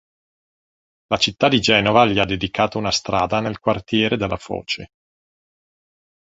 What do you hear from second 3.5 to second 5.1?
quartiere della Foce.